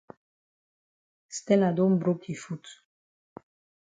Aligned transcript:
Stella 1.37 1.69
don 1.77 1.93
broke 1.99 2.25
yi 2.29 2.35
foot. 2.43 2.65